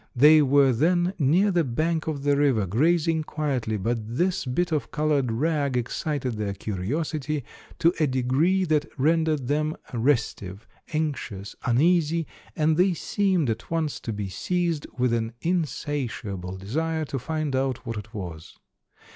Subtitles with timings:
[0.15, 4.89] They were then near the bank of the river, grazing quietly, but this bit of
[4.89, 7.43] colored rag excited their curiosity
[7.77, 12.25] to a degree that rendered them restive, anxious, uneasy,
[12.55, 17.85] and they seemed at once to be seized with an insatiable desire to find out
[17.85, 18.57] what it was.